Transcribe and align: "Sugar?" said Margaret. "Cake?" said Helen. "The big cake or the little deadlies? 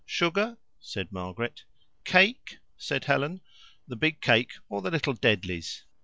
"Sugar?" 0.03 0.57
said 0.79 1.11
Margaret. 1.11 1.63
"Cake?" 2.05 2.57
said 2.75 3.05
Helen. 3.05 3.39
"The 3.87 3.95
big 3.95 4.19
cake 4.19 4.53
or 4.67 4.81
the 4.81 4.89
little 4.89 5.13
deadlies? 5.13 5.83